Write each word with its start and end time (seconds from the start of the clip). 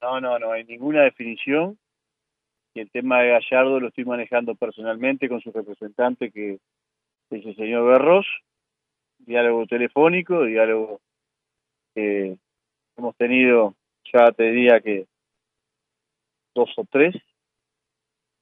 No, 0.00 0.20
no, 0.20 0.38
no 0.38 0.52
hay 0.52 0.64
ninguna 0.64 1.02
definición. 1.02 1.78
Y 2.74 2.80
el 2.80 2.90
tema 2.90 3.20
de 3.20 3.30
Gallardo 3.30 3.80
lo 3.80 3.88
estoy 3.88 4.04
manejando 4.04 4.54
personalmente 4.54 5.28
con 5.28 5.40
su 5.40 5.50
representante, 5.50 6.30
que 6.30 6.58
es 7.30 7.46
el 7.46 7.56
señor 7.56 7.86
Berros. 7.86 8.26
Diálogo 9.18 9.66
telefónico, 9.66 10.44
diálogo 10.44 11.00
que 11.94 12.38
hemos 12.96 13.16
tenido, 13.16 13.74
ya 14.12 14.30
te 14.32 14.44
diría 14.44 14.80
que 14.80 15.06
dos 16.54 16.70
o 16.76 16.84
tres. 16.84 17.16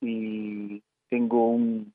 Y 0.02 0.82
tengo 1.08 1.48
un 1.48 1.92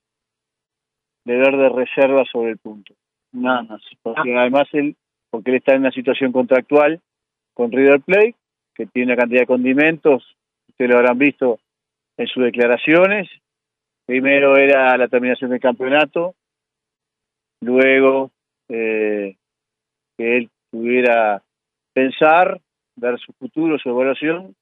deber 1.24 1.56
de 1.58 1.70
reserva 1.70 2.26
sobre 2.26 2.52
el 2.52 2.58
punto. 2.58 2.96
Nada 3.32 3.62
más. 3.64 3.82
Porque 4.02 4.36
además 4.36 4.68
él, 4.74 4.96
porque 5.30 5.52
él 5.52 5.58
está 5.58 5.74
en 5.76 5.82
una 5.82 5.92
situación 5.92 6.32
contractual 6.32 7.00
con 7.54 7.72
River 7.72 8.02
Plate, 8.02 8.36
que 8.76 8.86
tiene 8.88 9.14
una 9.14 9.22
cantidad 9.22 9.42
de 9.42 9.48
condimentos, 9.48 10.36
ustedes 10.70 10.92
lo 10.92 10.98
habrán 10.98 11.18
visto 11.18 11.60
en 12.18 12.28
sus 12.28 12.44
declaraciones. 12.44 13.30
Primero 14.06 14.58
era 14.58 14.98
la 14.98 15.08
terminación 15.08 15.52
del 15.52 15.60
campeonato, 15.60 16.36
luego 17.62 18.32
eh, 18.70 19.36
que 20.18 20.38
él 20.38 20.50
pudiera 20.70 21.42
pensar, 21.94 22.60
ver 22.96 23.20
su 23.20 23.34
futuro, 23.34 23.78
su 23.78 23.90
evaluación, 23.90 24.56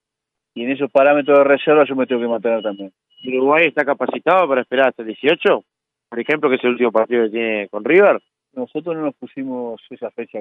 y 0.54 0.64
en 0.64 0.72
esos 0.72 0.92
parámetros 0.92 1.38
de 1.38 1.44
reserva 1.44 1.86
yo 1.86 1.96
me 1.96 2.06
tengo 2.06 2.22
que 2.22 2.28
mantener 2.28 2.62
también. 2.62 2.92
¿Uruguay 3.26 3.68
está 3.68 3.86
capacitado 3.86 4.48
para 4.48 4.62
esperar 4.62 4.90
hasta 4.90 5.04
el 5.04 5.08
18? 5.10 5.64
Por 6.10 6.20
ejemplo, 6.20 6.50
que 6.50 6.56
es 6.56 6.64
el 6.64 6.72
último 6.72 6.92
partido 6.92 7.26
que 7.26 7.30
tiene 7.30 7.70
con 7.70 7.84
River. 7.84 8.22
Nosotros 8.54 8.96
no 8.96 9.04
nos 9.04 9.16
pusimos 9.16 9.82
esa 9.90 10.10
fecha 10.12 10.40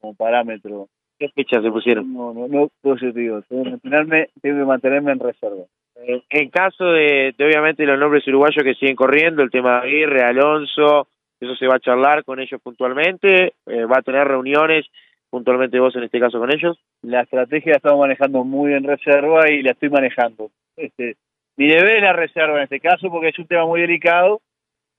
como, 0.00 0.14
parámetro. 0.14 0.88
¿Qué 1.18 1.28
fecha 1.30 1.60
se 1.60 1.70
pusieron? 1.70 2.12
No, 2.12 2.32
no, 2.32 2.46
no, 2.48 2.70
yo 2.96 3.12
digo, 3.12 3.42
tengo 3.48 3.64
que 3.64 3.70
mantenerme, 3.70 4.28
tengo 4.40 4.60
que 4.60 4.66
mantenerme 4.66 5.12
en 5.12 5.18
reserva. 5.18 5.64
Eh, 5.96 6.22
en 6.30 6.50
caso 6.50 6.92
de, 6.92 7.34
obviamente, 7.40 7.84
los 7.84 7.98
nombres 7.98 8.26
uruguayos 8.28 8.62
que 8.62 8.74
siguen 8.74 8.94
corriendo, 8.94 9.42
el 9.42 9.50
tema 9.50 9.80
de 9.80 9.88
Aguirre, 9.88 10.22
Alonso, 10.22 11.08
eso 11.40 11.56
se 11.56 11.66
va 11.66 11.76
a 11.76 11.80
charlar 11.80 12.24
con 12.24 12.40
ellos 12.40 12.60
puntualmente, 12.62 13.54
eh, 13.66 13.84
va 13.84 13.98
a 13.98 14.02
tener 14.02 14.26
reuniones 14.28 14.86
puntualmente 15.30 15.78
vos 15.78 15.94
en 15.96 16.04
este 16.04 16.20
caso 16.20 16.38
con 16.38 16.52
ellos. 16.52 16.78
La 17.02 17.22
estrategia 17.22 17.72
la 17.72 17.76
estamos 17.76 18.00
manejando 18.00 18.44
muy 18.44 18.72
en 18.72 18.84
reserva 18.84 19.50
y 19.50 19.62
la 19.62 19.72
estoy 19.72 19.90
manejando. 19.90 20.50
Este, 20.76 21.16
mi 21.56 21.66
deber 21.66 21.96
es 21.96 22.02
la 22.02 22.12
reserva 22.12 22.58
en 22.58 22.62
este 22.64 22.80
caso 22.80 23.10
porque 23.10 23.28
es 23.28 23.38
un 23.38 23.46
tema 23.46 23.66
muy 23.66 23.80
delicado 23.80 24.40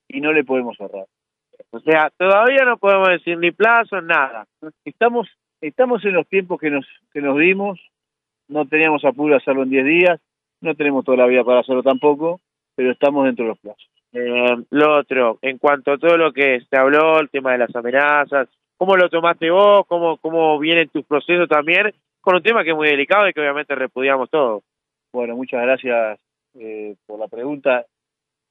y 0.07 0.21
no 0.21 0.33
le 0.33 0.43
podemos 0.43 0.75
cerrar. 0.77 1.05
O 1.71 1.79
sea, 1.79 2.09
todavía 2.17 2.65
no 2.65 2.77
podemos 2.77 3.09
decir 3.09 3.37
ni 3.37 3.51
plazo, 3.51 4.01
nada. 4.01 4.45
Estamos 4.85 5.27
estamos 5.61 6.03
en 6.05 6.13
los 6.13 6.27
tiempos 6.27 6.59
que 6.59 6.69
nos 6.69 6.85
que 7.13 7.21
nos 7.21 7.37
dimos, 7.37 7.79
no 8.47 8.65
teníamos 8.65 9.03
apuro 9.05 9.33
de 9.33 9.37
hacerlo 9.37 9.63
en 9.63 9.69
10 9.69 9.85
días, 9.85 10.21
no 10.61 10.75
tenemos 10.75 11.05
toda 11.05 11.17
la 11.17 11.27
vida 11.27 11.43
para 11.43 11.59
hacerlo 11.59 11.83
tampoco, 11.83 12.39
pero 12.75 12.91
estamos 12.91 13.25
dentro 13.25 13.45
de 13.45 13.49
los 13.49 13.59
plazos. 13.59 13.89
Eh, 14.13 14.57
lo 14.71 14.97
otro, 14.97 15.37
en 15.41 15.57
cuanto 15.57 15.91
a 15.91 15.97
todo 15.97 16.17
lo 16.17 16.33
que 16.33 16.61
se 16.61 16.77
habló, 16.77 17.19
el 17.19 17.29
tema 17.29 17.51
de 17.51 17.59
las 17.59 17.75
amenazas, 17.75 18.47
¿cómo 18.77 18.95
lo 18.95 19.09
tomaste 19.09 19.51
vos? 19.51 19.85
¿Cómo, 19.87 20.17
cómo 20.17 20.57
vienen 20.57 20.89
tus 20.89 21.05
procesos 21.05 21.47
también? 21.47 21.93
Con 22.21 22.35
un 22.35 22.43
tema 22.43 22.63
que 22.63 22.71
es 22.71 22.75
muy 22.75 22.87
delicado 22.87 23.27
y 23.27 23.33
que 23.33 23.41
obviamente 23.41 23.75
repudiamos 23.75 24.29
todos. 24.29 24.63
Bueno, 25.13 25.35
muchas 25.35 25.61
gracias 25.61 26.19
eh, 26.55 26.95
por 27.05 27.19
la 27.19 27.27
pregunta. 27.27 27.85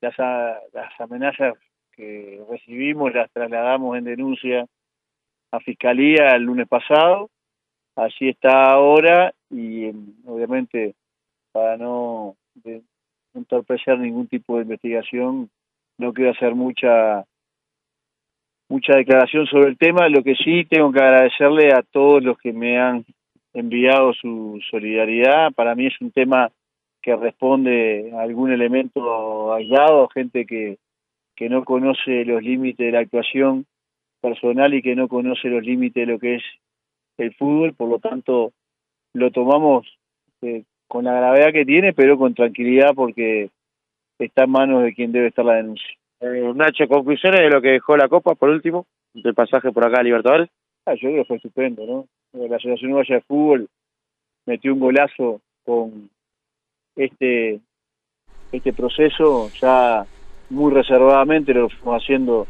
Las, 0.00 0.16
las 0.18 1.00
amenazas 1.00 1.54
que 1.98 2.40
recibimos 2.48 3.12
las 3.12 3.28
trasladamos 3.32 3.98
en 3.98 4.04
denuncia 4.04 4.64
a 5.50 5.58
Fiscalía 5.58 6.36
el 6.36 6.44
lunes 6.44 6.68
pasado. 6.68 7.28
Allí 7.96 8.28
está 8.28 8.70
ahora 8.70 9.34
y 9.50 9.86
em, 9.86 10.14
obviamente 10.24 10.94
para 11.50 11.76
no 11.76 12.36
entorpecer 13.34 13.98
ningún 13.98 14.28
tipo 14.28 14.56
de 14.56 14.62
investigación 14.62 15.50
no 15.98 16.12
quiero 16.12 16.30
hacer 16.30 16.54
mucha 16.54 17.24
mucha 18.68 18.96
declaración 18.96 19.46
sobre 19.46 19.70
el 19.70 19.78
tema. 19.78 20.08
Lo 20.08 20.22
que 20.22 20.36
sí 20.36 20.66
tengo 20.66 20.92
que 20.92 21.00
agradecerle 21.00 21.72
a 21.72 21.82
todos 21.82 22.22
los 22.22 22.38
que 22.38 22.52
me 22.52 22.78
han 22.78 23.04
enviado 23.54 24.12
su 24.12 24.60
solidaridad. 24.70 25.52
Para 25.52 25.74
mí 25.74 25.86
es 25.86 26.00
un 26.00 26.12
tema 26.12 26.52
que 27.02 27.16
responde 27.16 28.12
a 28.14 28.20
algún 28.20 28.52
elemento 28.52 29.52
aislado, 29.52 30.08
gente 30.08 30.46
que, 30.46 30.78
que 31.38 31.48
no 31.48 31.64
conoce 31.64 32.24
los 32.24 32.42
límites 32.42 32.84
de 32.84 32.90
la 32.90 32.98
actuación 32.98 33.64
personal 34.20 34.74
y 34.74 34.82
que 34.82 34.96
no 34.96 35.06
conoce 35.06 35.46
los 35.48 35.62
límites 35.62 36.04
de 36.04 36.12
lo 36.12 36.18
que 36.18 36.34
es 36.34 36.42
el 37.16 37.32
fútbol, 37.34 37.74
por 37.74 37.88
lo 37.88 38.00
tanto 38.00 38.52
lo 39.14 39.30
tomamos 39.30 39.86
eh, 40.42 40.64
con 40.88 41.04
la 41.04 41.12
gravedad 41.12 41.52
que 41.52 41.64
tiene, 41.64 41.92
pero 41.92 42.18
con 42.18 42.34
tranquilidad 42.34 42.92
porque 42.92 43.50
está 44.18 44.44
en 44.44 44.50
manos 44.50 44.82
de 44.82 44.92
quien 44.92 45.12
debe 45.12 45.28
estar 45.28 45.44
la 45.44 45.54
denuncia. 45.54 45.88
Eh, 46.20 46.52
Nacho, 46.56 46.88
conclusiones 46.88 47.40
de 47.40 47.50
lo 47.50 47.62
que 47.62 47.68
dejó 47.68 47.96
la 47.96 48.08
Copa, 48.08 48.34
por 48.34 48.48
último, 48.48 48.86
del 49.14 49.34
pasaje 49.34 49.70
por 49.70 49.86
acá 49.86 50.00
a 50.00 50.02
Libertadores. 50.02 50.48
Ah, 50.86 50.94
yo 50.94 51.08
creo 51.08 51.22
que 51.22 51.28
fue 51.28 51.36
estupendo, 51.36 51.86
¿no? 51.86 52.06
La 52.32 52.56
Asociación 52.56 52.90
Uruguaya 52.90 53.14
de 53.14 53.20
Fútbol 53.20 53.68
metió 54.44 54.74
un 54.74 54.80
golazo 54.80 55.40
con 55.64 56.10
este 56.96 57.60
este 58.50 58.72
proceso 58.72 59.50
ya 59.60 60.04
muy 60.50 60.72
reservadamente 60.72 61.54
lo 61.54 61.68
fuimos 61.68 62.02
haciendo 62.02 62.46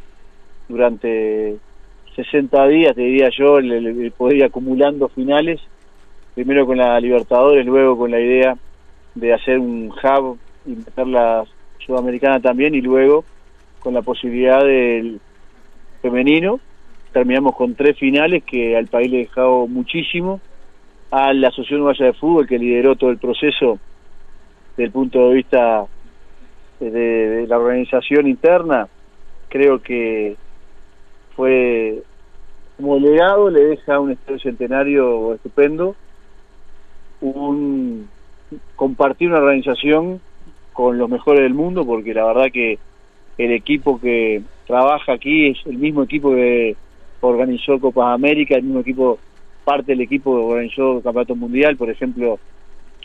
durante 0.68 1.56
60 2.14 2.66
días, 2.68 2.94
te 2.94 3.02
diría 3.02 3.30
yo, 3.30 3.58
el, 3.58 3.72
el, 3.72 4.12
poder 4.12 4.36
ir 4.36 4.44
acumulando 4.44 5.08
finales, 5.08 5.60
primero 6.34 6.66
con 6.66 6.78
la 6.78 6.98
Libertadores, 7.00 7.64
luego 7.64 7.96
con 7.96 8.10
la 8.10 8.20
idea 8.20 8.56
de 9.14 9.32
hacer 9.32 9.58
un 9.58 9.90
hub 9.90 10.38
y 10.66 10.70
meter 10.70 11.06
la 11.06 11.44
Sudamericana 11.84 12.40
también 12.40 12.74
y 12.74 12.80
luego 12.80 13.24
con 13.80 13.94
la 13.94 14.02
posibilidad 14.02 14.62
del 14.62 15.20
femenino. 16.02 16.60
Terminamos 17.12 17.56
con 17.56 17.74
tres 17.74 17.96
finales 17.98 18.44
que 18.44 18.76
al 18.76 18.86
país 18.86 19.10
le 19.10 19.18
dejado 19.18 19.66
muchísimo. 19.66 20.40
A 21.10 21.32
la 21.32 21.48
Asociación 21.48 21.80
Uruguaya 21.80 22.06
de 22.06 22.12
Fútbol, 22.12 22.46
que 22.46 22.58
lideró 22.58 22.94
todo 22.94 23.08
el 23.08 23.16
proceso 23.16 23.78
desde 24.76 24.84
el 24.84 24.90
punto 24.90 25.28
de 25.28 25.34
vista 25.36 25.86
de, 26.80 27.46
la 27.48 27.58
organización 27.58 28.26
interna, 28.26 28.88
creo 29.48 29.80
que 29.80 30.36
fue 31.34 32.02
como 32.76 32.98
legado, 32.98 33.50
le 33.50 33.64
deja 33.64 33.98
un 33.98 34.12
estadio 34.12 34.38
centenario 34.38 35.34
estupendo, 35.34 35.96
un 37.20 38.08
compartir 38.76 39.28
una 39.28 39.38
organización 39.38 40.20
con 40.72 40.96
los 40.96 41.08
mejores 41.10 41.42
del 41.42 41.54
mundo, 41.54 41.84
porque 41.84 42.14
la 42.14 42.24
verdad 42.24 42.52
que 42.52 42.78
el 43.36 43.52
equipo 43.52 44.00
que 44.00 44.42
trabaja 44.66 45.12
aquí 45.12 45.48
es 45.48 45.58
el 45.66 45.78
mismo 45.78 46.04
equipo 46.04 46.30
que 46.30 46.76
organizó 47.20 47.80
Copa 47.80 48.12
América, 48.12 48.56
el 48.56 48.62
mismo 48.62 48.80
equipo, 48.80 49.18
parte 49.64 49.92
del 49.92 50.02
equipo 50.02 50.36
que 50.36 50.44
organizó 50.44 50.98
el 50.98 51.02
Campeonato 51.02 51.34
Mundial, 51.34 51.76
por 51.76 51.90
ejemplo, 51.90 52.38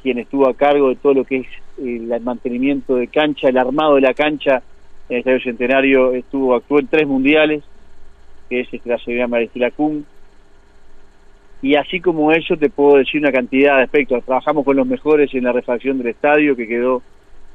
quien 0.03 0.19
estuvo 0.19 0.47
a 0.47 0.53
cargo 0.53 0.90
de 0.90 0.96
todo 0.97 1.14
lo 1.14 1.24
que 1.24 1.38
es 1.38 1.47
el 1.80 2.22
mantenimiento 2.22 2.96
de 2.96 3.08
cancha, 3.08 3.50
el 3.50 3.58
armado 3.58 3.96
de 3.96 4.02
la 4.02 4.14
cancha 4.14 4.62
en 5.09 5.16
el 5.16 5.19
Estadio 5.19 5.40
Centenario, 5.41 6.14
estuvo, 6.14 6.53
actuó 6.53 6.80
en 6.80 6.88
tres 6.88 7.08
mundiales, 7.08 7.64
que 8.50 8.59
es 8.59 8.68
este, 8.72 8.90
la 8.90 9.00
señora 9.00 9.28
Maristela 9.28 9.72
Kuhn. 9.72 10.06
Y 11.62 11.75
así 11.75 12.02
como 12.02 12.31
eso 12.34 12.58
te 12.58 12.69
puedo 12.69 12.97
decir 12.97 13.22
una 13.22 13.31
cantidad 13.31 13.78
de 13.78 13.84
aspectos. 13.84 14.24
Trabajamos 14.25 14.66
con 14.66 14.75
los 14.75 14.86
mejores 14.86 15.34
en 15.34 15.46
la 15.46 15.53
refacción 15.53 15.97
del 15.97 16.08
estadio, 16.08 16.56
que 16.56 16.68
quedó 16.68 17.02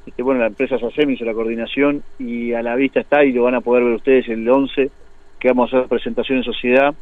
este, 0.09 0.23
bueno, 0.23 0.41
la 0.41 0.47
empresa 0.47 0.79
SACEM 0.79 1.11
hizo 1.11 1.27
la 1.27 1.35
coordinación 1.35 2.03
y 2.19 2.55
a 2.55 2.63
la 2.63 2.75
vista 2.77 3.01
está 3.01 3.25
y 3.25 3.33
lo 3.33 3.43
van 3.43 3.57
a 3.57 3.61
poder 3.61 3.85
ver 3.85 3.93
ustedes 3.93 4.27
el 4.29 4.49
11, 4.49 4.91
que 5.39 5.49
vamos 5.49 5.73
a 5.73 5.77
hacer 5.77 5.89
presentación 5.89 6.39
en 6.39 6.45
sociedad 6.45 6.95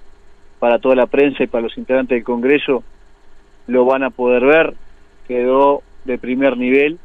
para 0.59 0.81
toda 0.81 0.97
la 0.97 1.07
prensa 1.07 1.45
y 1.45 1.47
para 1.47 1.63
los 1.63 1.79
integrantes 1.79 2.17
del 2.17 2.25
Congreso, 2.25 2.83
lo 3.69 3.85
van 3.85 4.03
a 4.03 4.11
poder 4.11 4.45
ver, 4.45 4.75
quedó 5.27 5.83
de 6.05 6.19
primer 6.19 6.57
nivel, 6.57 6.99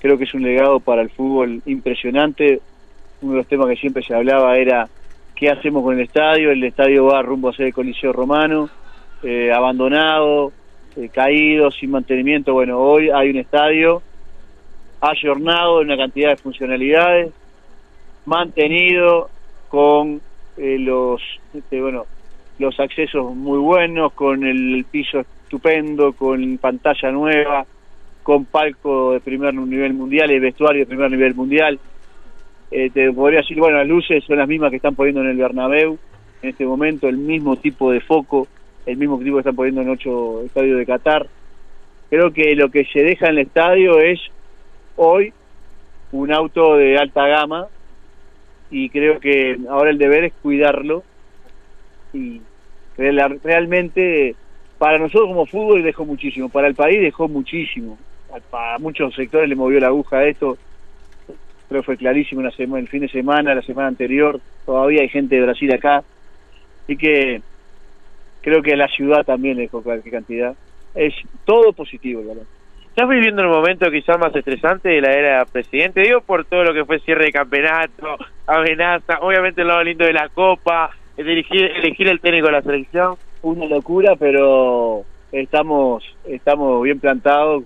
creo 0.00 0.18
que 0.18 0.24
es 0.24 0.34
un 0.34 0.42
legado 0.42 0.80
para 0.80 1.02
el 1.02 1.10
fútbol 1.10 1.62
impresionante, 1.66 2.60
uno 3.22 3.32
de 3.32 3.38
los 3.38 3.46
temas 3.46 3.68
que 3.68 3.76
siempre 3.76 4.02
se 4.02 4.14
hablaba 4.14 4.56
era 4.56 4.88
qué 5.34 5.50
hacemos 5.50 5.82
con 5.82 5.94
el 5.94 6.04
estadio, 6.04 6.50
el 6.50 6.64
estadio 6.64 7.06
va 7.06 7.22
rumbo 7.22 7.48
a 7.48 7.54
ser 7.54 7.66
el 7.66 7.74
Coliseo 7.74 8.12
Romano, 8.12 8.68
eh, 9.22 9.52
abandonado, 9.52 10.52
eh, 10.96 11.08
caído, 11.08 11.70
sin 11.70 11.90
mantenimiento, 11.90 12.52
bueno, 12.52 12.78
hoy 12.78 13.10
hay 13.10 13.30
un 13.30 13.36
estadio 13.36 14.02
ayornado 15.00 15.80
en 15.80 15.88
una 15.88 15.96
cantidad 15.96 16.30
de 16.30 16.36
funcionalidades, 16.36 17.32
mantenido 18.26 19.28
con 19.68 20.20
eh, 20.56 20.78
los 20.78 21.20
este, 21.52 21.80
bueno 21.80 22.06
los 22.58 22.78
accesos 22.78 23.34
muy 23.34 23.58
buenos, 23.58 24.12
con 24.12 24.44
el 24.44 24.84
piso 24.90 25.24
estupendo, 25.54 26.12
con 26.12 26.58
pantalla 26.58 27.10
nueva, 27.10 27.66
con 28.22 28.44
palco 28.44 29.12
de 29.12 29.20
primer 29.20 29.54
nivel 29.54 29.94
mundial 29.94 30.30
y 30.30 30.38
vestuario 30.38 30.80
de 30.80 30.86
primer 30.86 31.10
nivel 31.10 31.34
mundial. 31.34 31.78
Eh, 32.70 32.90
te 32.90 33.12
podría 33.12 33.40
decir, 33.40 33.58
bueno, 33.58 33.78
las 33.78 33.86
luces 33.86 34.24
son 34.24 34.38
las 34.38 34.48
mismas 34.48 34.70
que 34.70 34.76
están 34.76 34.94
poniendo 34.94 35.20
en 35.20 35.28
el 35.28 35.36
Bernabéu 35.36 35.98
en 36.42 36.50
este 36.50 36.66
momento, 36.66 37.08
el 37.08 37.18
mismo 37.18 37.56
tipo 37.56 37.90
de 37.90 38.00
foco, 38.00 38.48
el 38.84 38.96
mismo 38.96 39.18
tipo 39.18 39.36
que 39.36 39.40
están 39.40 39.56
poniendo 39.56 39.82
en 39.82 39.90
ocho 39.90 40.42
estadios 40.42 40.78
de 40.78 40.86
Qatar 40.86 41.26
creo 42.10 42.32
que 42.32 42.54
lo 42.54 42.70
que 42.70 42.84
se 42.84 43.00
deja 43.00 43.26
en 43.26 43.32
el 43.32 43.46
estadio 43.46 43.98
es 43.98 44.20
hoy 44.96 45.32
un 46.12 46.32
auto 46.32 46.76
de 46.76 46.96
alta 46.96 47.26
gama 47.26 47.66
y 48.70 48.88
creo 48.88 49.18
que 49.18 49.58
ahora 49.68 49.90
el 49.90 49.98
deber 49.98 50.24
es 50.24 50.32
cuidarlo 50.42 51.02
y 52.12 52.40
realmente 52.96 54.36
para 54.78 54.98
nosotros 54.98 55.28
como 55.28 55.46
fútbol 55.46 55.82
dejó 55.82 56.04
muchísimo, 56.04 56.48
para 56.48 56.68
el 56.68 56.74
país 56.74 57.00
dejó 57.00 57.28
muchísimo, 57.28 57.98
para 58.50 58.78
muchos 58.78 59.14
sectores 59.14 59.48
le 59.48 59.56
movió 59.56 59.80
la 59.80 59.88
aguja 59.88 60.18
a 60.18 60.26
esto, 60.26 60.58
creo 61.68 61.82
que 61.82 61.86
fue 61.86 61.96
clarísimo 61.96 62.42
la 62.42 62.50
semana, 62.50 62.80
el 62.80 62.88
fin 62.88 63.00
de 63.00 63.08
semana, 63.08 63.54
la 63.54 63.62
semana 63.62 63.88
anterior, 63.88 64.40
todavía 64.66 65.02
hay 65.02 65.08
gente 65.08 65.36
de 65.36 65.42
Brasil 65.42 65.72
acá, 65.72 66.02
así 66.82 66.96
que 66.96 67.40
creo 68.42 68.62
que 68.62 68.76
la 68.76 68.88
ciudad 68.88 69.24
también 69.24 69.56
dejó 69.56 69.82
cualquier 69.82 70.14
cantidad, 70.14 70.54
es 70.94 71.14
todo 71.44 71.72
positivo 71.72 72.20
el 72.20 72.40
¿Estás 72.94 73.08
viviendo 73.08 73.42
el 73.42 73.48
momento 73.48 73.90
quizás 73.90 74.16
más 74.20 74.36
estresante 74.36 74.88
de 74.88 75.00
la 75.00 75.10
era 75.10 75.44
presidente? 75.46 76.00
Digo 76.02 76.20
por 76.20 76.44
todo 76.44 76.62
lo 76.62 76.72
que 76.72 76.84
fue 76.84 77.00
cierre 77.00 77.24
de 77.24 77.32
campeonato, 77.32 78.16
amenaza, 78.46 79.18
obviamente 79.20 79.62
el 79.62 79.66
lado 79.66 79.82
lindo 79.82 80.04
de 80.04 80.12
la 80.12 80.28
Copa, 80.28 80.90
elegir, 81.16 81.64
elegir 81.64 82.06
el 82.06 82.20
técnico 82.20 82.46
de 82.46 82.52
la 82.52 82.62
selección. 82.62 83.16
Una 83.44 83.66
locura, 83.66 84.16
pero 84.16 85.04
estamos 85.30 86.02
estamos 86.24 86.82
bien 86.82 86.98
plantados 86.98 87.64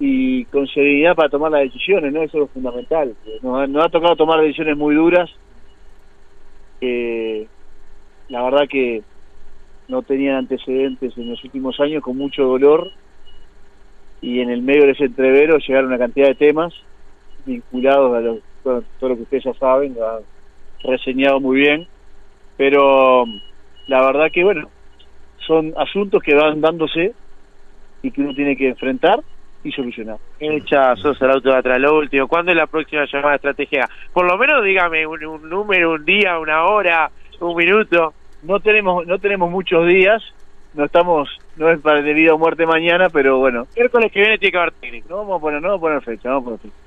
y 0.00 0.44
con 0.46 0.66
serenidad 0.66 1.14
para 1.14 1.28
tomar 1.28 1.52
las 1.52 1.62
decisiones, 1.62 2.12
¿no? 2.12 2.22
Eso 2.22 2.42
es 2.42 2.50
fundamental. 2.50 3.14
Nos, 3.42 3.84
ha 3.84 3.88
tocado 3.88 4.16
tomar 4.16 4.40
decisiones 4.40 4.76
muy 4.76 4.96
duras. 4.96 5.30
la 6.80 8.42
verdad 8.42 8.66
que 8.68 9.04
no 9.86 10.02
tenían 10.02 10.34
antecedentes 10.34 11.16
en 11.16 11.30
los 11.30 11.44
últimos 11.44 11.78
años 11.78 12.02
con 12.02 12.16
mucho 12.16 12.42
dolor 12.42 12.90
y 14.20 14.40
en 14.40 14.50
el 14.50 14.62
medio 14.62 14.86
de 14.86 14.92
ese 14.92 15.04
entrevero 15.04 15.58
llegaron 15.58 15.90
una 15.90 15.98
cantidad 15.98 16.26
de 16.26 16.34
temas 16.34 16.74
vinculados 17.46 18.16
a 18.16 18.40
todo, 18.64 18.82
lo 19.00 19.16
que 19.16 19.22
ustedes 19.22 19.44
ya 19.44 19.54
saben, 19.54 19.94
lo 19.94 20.08
han 20.08 20.22
reseñado 20.82 21.38
muy 21.38 21.58
bien, 21.60 21.86
pero 22.56 23.26
la 23.86 24.04
verdad 24.04 24.30
que 24.32 24.44
bueno, 24.44 24.68
son 25.46 25.72
asuntos 25.76 26.22
que 26.22 26.34
van 26.34 26.60
dándose 26.60 27.12
y 28.02 28.10
que 28.10 28.20
uno 28.20 28.34
tiene 28.34 28.56
que 28.56 28.68
enfrentar 28.68 29.20
y 29.64 29.70
solucionar. 29.72 30.16
Hecha, 30.40 30.96
sos 30.96 31.20
el 31.22 31.30
auto 31.30 31.50
de 31.50 31.56
atrás, 31.56 31.78
lo 31.80 31.98
último, 31.98 32.26
¿cuándo 32.26 32.50
es 32.50 32.56
la 32.56 32.66
próxima 32.66 33.04
llamada 33.10 33.36
estratégica? 33.36 33.88
Por 34.12 34.26
lo 34.26 34.36
menos 34.36 34.64
dígame 34.64 35.06
un, 35.06 35.24
un 35.24 35.48
número, 35.48 35.92
un 35.92 36.04
día, 36.04 36.38
una 36.38 36.64
hora, 36.64 37.10
un 37.40 37.56
minuto. 37.56 38.12
No 38.42 38.58
tenemos, 38.58 39.06
no 39.06 39.18
tenemos 39.18 39.50
muchos 39.50 39.86
días, 39.86 40.22
no 40.74 40.84
estamos, 40.84 41.28
no 41.56 41.70
es 41.70 41.80
para 41.80 42.02
de 42.02 42.12
vida 42.12 42.34
o 42.34 42.38
muerte 42.38 42.66
mañana, 42.66 43.08
pero 43.08 43.38
bueno. 43.38 43.66
Miércoles 43.76 44.10
que 44.10 44.20
viene 44.20 44.38
tiene 44.38 44.52
que 44.52 44.58
haber 44.58 44.72
técnico. 44.72 45.08
No 45.10 45.18
vamos 45.18 45.38
a 45.38 45.40
poner, 45.40 45.62
no 45.62 45.68
vamos 45.68 45.78
a 45.78 45.82
poner 45.82 46.02
fecha, 46.02 46.28
vamos 46.30 46.42
a 46.42 46.44
poner 46.44 46.60
fecha. 46.60 46.81